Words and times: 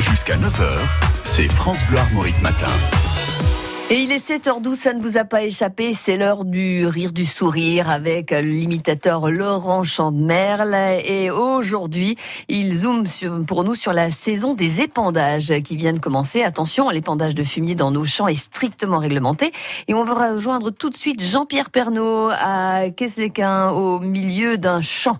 Jusqu'à 0.00 0.38
9h, 0.38 0.78
c'est 1.24 1.52
France 1.52 1.84
Bleu 1.90 1.98
Armorique 1.98 2.40
Matin. 2.40 2.70
Et 3.90 3.96
il 3.96 4.10
est 4.12 4.26
7h12, 4.26 4.74
ça 4.74 4.94
ne 4.94 5.02
vous 5.02 5.18
a 5.18 5.24
pas 5.24 5.42
échappé, 5.42 5.92
c'est 5.92 6.16
l'heure 6.16 6.46
du 6.46 6.86
rire 6.86 7.12
du 7.12 7.26
sourire 7.26 7.90
avec 7.90 8.30
l'imitateur 8.30 9.30
Laurent 9.30 9.84
Chandemerle. 9.84 10.74
Et 11.04 11.30
aujourd'hui, 11.30 12.16
il 12.48 12.78
zoome 12.78 13.06
sur, 13.06 13.44
pour 13.44 13.62
nous 13.62 13.74
sur 13.74 13.92
la 13.92 14.10
saison 14.10 14.54
des 14.54 14.80
épandages 14.80 15.52
qui 15.64 15.76
vient 15.76 15.92
de 15.92 15.98
commencer. 15.98 16.42
Attention, 16.42 16.88
l'épandage 16.88 17.34
de 17.34 17.44
fumier 17.44 17.74
dans 17.74 17.90
nos 17.90 18.06
champs 18.06 18.26
est 18.26 18.42
strictement 18.42 19.00
réglementé. 19.00 19.52
Et 19.86 19.92
on 19.92 20.04
va 20.04 20.32
rejoindre 20.32 20.70
tout 20.70 20.88
de 20.88 20.96
suite 20.96 21.22
Jean-Pierre 21.22 21.68
Pernaud 21.68 22.30
à 22.32 22.88
Queslequin 22.88 23.68
au 23.72 23.98
milieu 24.00 24.56
d'un 24.56 24.80
champ. 24.80 25.18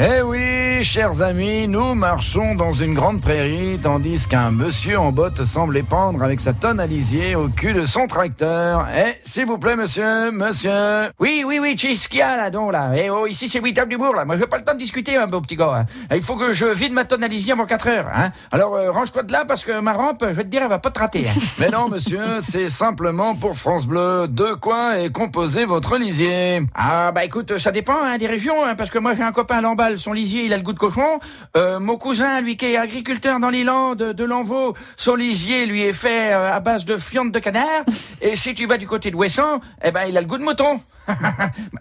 Eh 0.00 0.20
oui, 0.22 0.59
chers 0.84 1.22
amis, 1.22 1.68
nous 1.68 1.94
marchons 1.94 2.54
dans 2.54 2.72
une 2.72 2.94
grande 2.94 3.20
prairie, 3.20 3.78
tandis 3.82 4.26
qu'un 4.26 4.50
monsieur 4.50 4.98
en 4.98 5.12
botte 5.12 5.44
semble 5.44 5.76
épandre 5.76 6.22
avec 6.22 6.40
sa 6.40 6.52
tonne 6.52 6.80
à 6.80 6.86
lisier 6.86 7.34
au 7.34 7.48
cul 7.48 7.72
de 7.72 7.84
son 7.84 8.06
tracteur. 8.06 8.86
Eh, 8.96 9.14
s'il 9.22 9.46
vous 9.46 9.58
plaît, 9.58 9.76
monsieur, 9.76 10.30
monsieur. 10.30 11.10
Oui, 11.18 11.44
oui, 11.46 11.58
oui, 11.60 11.76
qu'est-ce 11.76 12.08
qu'il 12.08 12.20
y 12.20 12.22
a 12.22 12.36
là, 12.36 12.50
donc, 12.50 12.72
là? 12.72 12.92
Eh 12.96 13.10
oh, 13.10 13.26
ici, 13.26 13.48
c'est 13.48 13.60
du 13.60 13.96
bourg 13.98 14.14
là. 14.14 14.24
Moi, 14.24 14.36
je 14.36 14.40
n'ai 14.40 14.46
pas 14.46 14.56
le 14.58 14.64
temps 14.64 14.72
de 14.74 14.78
discuter, 14.78 15.16
un 15.16 15.26
beau 15.26 15.40
petit 15.40 15.56
gars. 15.56 15.86
hein. 16.10 16.14
Il 16.14 16.22
faut 16.22 16.36
que 16.36 16.52
je 16.52 16.66
vide 16.66 16.92
ma 16.92 17.04
tonne 17.04 17.24
à 17.24 17.28
lisier 17.28 17.52
avant 17.52 17.66
4 17.66 17.86
heures, 17.88 18.08
hein. 18.14 18.30
Alors, 18.50 18.74
euh, 18.74 18.90
range-toi 18.90 19.22
de 19.22 19.32
là, 19.32 19.44
parce 19.46 19.64
que 19.64 19.80
ma 19.80 19.92
rampe, 19.92 20.24
je 20.26 20.34
vais 20.34 20.44
te 20.44 20.48
dire, 20.48 20.62
elle 20.62 20.68
va 20.68 20.78
pas 20.78 20.90
te 20.90 20.98
rater. 20.98 21.26
hein. 21.28 21.40
Mais 21.58 21.68
non, 21.68 21.88
monsieur, 21.88 22.40
c'est 22.40 22.68
simplement 22.70 23.34
pour 23.34 23.56
France 23.56 23.86
Bleu. 23.86 24.26
De 24.28 24.54
quoi 24.54 24.98
est 24.98 25.10
composé 25.12 25.64
votre 25.64 25.98
lisier? 25.98 26.62
Ah, 26.74 27.12
bah 27.12 27.24
écoute, 27.24 27.58
ça 27.58 27.70
dépend 27.70 27.96
hein, 28.02 28.18
des 28.18 28.26
régions, 28.26 28.64
hein, 28.64 28.74
parce 28.76 28.90
que 28.90 28.98
moi, 28.98 29.14
j'ai 29.14 29.22
un 29.22 29.32
copain 29.32 29.58
à 29.58 29.60
Lamballe, 29.60 29.98
son 29.98 30.12
lisier, 30.12 30.44
il 30.44 30.52
a 30.52 30.56
le 30.56 30.62
de 30.72 30.78
cochon. 30.78 31.20
Euh, 31.56 31.78
mon 31.80 31.96
cousin, 31.96 32.40
lui, 32.40 32.56
qui 32.56 32.66
est 32.66 32.76
agriculteur 32.76 33.40
dans 33.40 33.50
les 33.50 33.64
Landes 33.64 33.98
de 33.98 34.24
Lanvaux, 34.24 34.76
son 34.96 35.14
lisier, 35.14 35.66
lui, 35.66 35.82
est 35.82 35.92
fait 35.92 36.32
euh, 36.32 36.52
à 36.52 36.60
base 36.60 36.84
de 36.84 36.96
fientes 36.96 37.32
de 37.32 37.38
canard. 37.38 37.84
Et 38.20 38.36
si 38.36 38.54
tu 38.54 38.66
vas 38.66 38.78
du 38.78 38.86
côté 38.86 39.10
de 39.10 39.16
Ouessant, 39.16 39.60
eh 39.82 39.90
ben, 39.90 40.04
il 40.08 40.16
a 40.16 40.20
le 40.20 40.26
goût 40.26 40.38
de 40.38 40.44
mouton. 40.44 40.80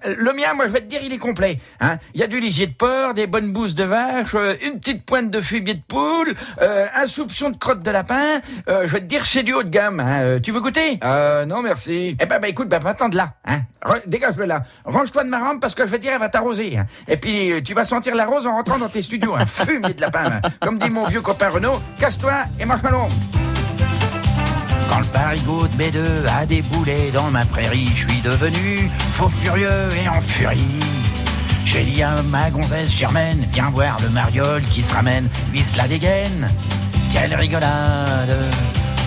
Le 0.06 0.34
mien, 0.34 0.54
moi, 0.56 0.66
je 0.68 0.72
vais 0.72 0.80
te 0.80 0.86
dire, 0.88 1.02
il 1.04 1.14
est 1.14 1.18
complet. 1.20 1.60
Hein. 1.82 1.98
Il 2.16 2.20
y 2.22 2.24
a 2.24 2.28
du 2.28 2.40
lisier 2.40 2.66
de 2.66 2.74
porc, 2.74 3.14
des 3.14 3.28
bonnes 3.28 3.52
bousses 3.54 3.76
de 3.76 3.84
vache, 3.84 4.34
euh, 4.34 4.56
une 4.66 4.80
petite 4.80 5.06
pointe 5.06 5.30
de 5.30 5.40
fumier 5.42 5.74
de 5.76 5.82
poule, 5.88 6.34
euh, 6.62 6.88
un 6.96 7.06
soupçon 7.06 7.52
de 7.52 7.58
crotte 7.58 7.84
de 7.84 7.92
lapin. 7.92 8.42
Euh, 8.70 8.88
je 8.88 8.94
vais 8.94 9.02
te 9.02 9.06
dire, 9.06 9.26
c'est 9.28 9.44
du 9.44 9.54
haut 9.54 9.62
de 9.62 9.70
gamme. 9.70 10.00
Hein. 10.00 10.22
Euh, 10.22 10.40
Tu 10.40 10.52
veux 10.52 10.62
goûter? 10.62 11.00
Euh, 11.04 11.46
non, 11.46 11.62
merci. 11.62 12.18
Eh 12.20 12.26
ben, 12.26 12.40
bah, 12.40 12.48
écoute, 12.48 12.70
bah, 12.70 12.80
va-t'en 12.80 13.10
de 13.10 13.18
là. 13.18 13.34
Hein. 13.46 13.60
Dégage-le 14.08 14.46
là. 14.46 14.64
Range-toi 14.86 15.24
de 15.26 15.30
ma 15.30 15.40
rampe 15.40 15.60
parce 15.62 15.76
que 15.76 15.84
je 15.86 15.92
vais 15.92 15.98
te 15.98 16.02
dire, 16.04 16.14
elle 16.14 16.20
va 16.20 16.30
t'arroser. 16.30 16.78
hein. 16.78 16.86
Et 17.08 17.18
puis, 17.18 17.62
tu 17.64 17.74
vas 17.76 17.84
sentir 17.84 18.16
la 18.16 18.26
rose 18.26 18.48
en 18.48 18.56
rentrant 18.56 18.79
dans 18.80 18.90
tes 18.90 19.02
studios. 19.02 19.36
Un 19.36 19.46
fumier 19.46 19.94
de 19.94 20.02
lapin. 20.02 20.42
Comme 20.60 20.78
dit 20.80 20.90
mon 20.90 21.06
vieux 21.06 21.22
copain 21.22 21.50
Renaud, 21.50 21.82
casse-toi 22.00 22.46
et 22.60 22.66
marche-moi 22.66 23.08
Quand 24.90 25.00
le 25.00 25.06
parigot 25.06 25.68
de 25.68 25.74
B2 25.74 26.28
a 26.28 26.46
déboulé 26.46 27.12
dans 27.12 27.30
ma 27.30 27.46
prairie, 27.46 27.90
je 27.94 28.08
suis 28.08 28.22
devenu 28.22 28.90
faux 29.14 29.30
furieux 29.30 29.90
et 30.02 30.08
en 30.08 30.22
furie. 30.22 30.80
J'ai 31.66 31.84
dit 31.84 32.02
à 32.02 32.22
ma 32.24 32.50
gonzesse 32.50 32.90
Germaine, 32.96 33.46
viens 33.52 33.70
voir 33.70 33.98
le 34.02 34.10
mariole 34.10 34.64
qui 34.64 34.82
se 34.82 34.94
ramène, 34.94 35.30
lui 35.52 35.64
la 35.76 35.88
dégaine. 35.88 36.48
Quelle 37.12 37.36
rigolade 37.36 38.36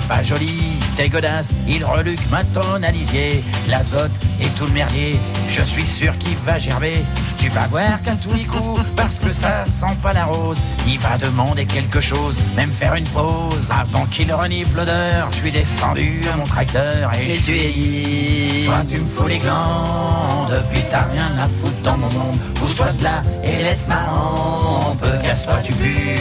Pas 0.08 0.22
joli, 0.22 0.78
t'es 0.96 1.08
godasse, 1.08 1.52
il 1.66 1.84
reluque 1.84 2.30
ma 2.30 2.40
à 2.40 2.90
lisier, 2.90 3.42
l'azote 3.68 4.12
et 4.40 4.48
tout 4.50 4.66
le 4.66 4.72
merdier, 4.72 5.18
je 5.50 5.62
suis 5.62 5.86
sûr 5.86 6.16
qu'il 6.18 6.36
va 6.46 6.58
gerber. 6.58 7.04
Tu 7.42 7.48
vas 7.48 7.66
voir 7.66 8.00
qu'à 8.04 8.14
tous 8.14 8.32
les 8.34 8.44
coups, 8.44 8.82
parce 8.94 9.18
que 9.18 9.32
ça 9.32 9.64
sent 9.64 9.96
pas 10.00 10.12
la 10.12 10.26
rose, 10.26 10.58
il 10.86 11.00
va 11.00 11.18
demander 11.18 11.66
quelque 11.66 12.00
chose, 12.00 12.36
même 12.54 12.70
faire 12.70 12.94
une 12.94 13.08
pause. 13.08 13.68
Avant 13.68 14.06
qu'il 14.06 14.32
renifle 14.32 14.76
l'odeur, 14.76 15.28
je 15.32 15.38
suis 15.38 15.50
descendu 15.50 16.22
à 16.32 16.36
mon 16.36 16.44
tracteur 16.44 17.10
et, 17.18 17.40
je 17.40 17.50
lui 17.50 17.60
ai 17.60 17.72
dit... 17.72 18.66
toi 18.66 18.84
tu 18.88 19.00
me 19.00 19.08
fous 19.08 19.26
les 19.26 19.38
glands 19.38 20.46
Depuis 20.52 20.84
t'as 20.88 21.02
rien 21.12 21.36
à 21.36 21.48
foutre 21.48 21.82
dans 21.82 21.98
mon 21.98 22.12
monde 22.12 22.38
Pousse-toi 22.54 22.92
de 22.92 23.02
là 23.02 23.22
et 23.42 23.56
laisse 23.56 23.88
ma 23.88 24.04
rampe 24.04 25.04
Casse-toi 25.24 25.58
tu 25.64 25.72
pues 25.72 26.20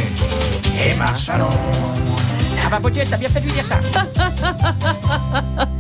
Et 0.83 0.95
marche 0.95 1.29
à 1.29 1.37
l'ombre 1.37 1.53
Ah 2.65 2.69
bah, 2.71 2.79
Gauthier, 2.81 3.03
t'as 3.07 3.17
bien 3.17 3.29
fait 3.29 3.41
de 3.41 3.45
lui 3.45 3.53
dire 3.53 3.67
ça. 3.67 3.79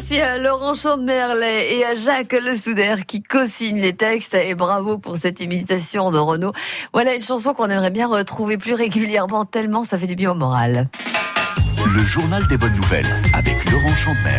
Merci 0.00 0.18
à 0.22 0.38
Laurent 0.38 0.72
Chandemerle 0.72 1.44
et 1.44 1.84
à 1.84 1.94
Jacques 1.94 2.32
Le 2.32 2.56
Souder 2.56 2.94
qui 3.06 3.22
co-signe 3.22 3.82
les 3.82 3.92
textes 3.92 4.32
et 4.32 4.54
bravo 4.54 4.96
pour 4.96 5.18
cette 5.18 5.42
imitation 5.42 6.10
de 6.10 6.16
Renaud. 6.16 6.54
Voilà 6.94 7.14
une 7.14 7.20
chanson 7.20 7.52
qu'on 7.52 7.68
aimerait 7.68 7.90
bien 7.90 8.08
retrouver 8.08 8.56
plus 8.56 8.72
régulièrement 8.72 9.44
tellement 9.44 9.84
ça 9.84 9.98
fait 9.98 10.06
du 10.06 10.14
bien 10.14 10.30
au 10.30 10.34
moral. 10.34 10.88
Le 11.94 12.02
journal 12.02 12.48
des 12.48 12.56
bonnes 12.56 12.76
nouvelles 12.76 13.14
avec 13.34 13.70
Laurent. 13.70 13.94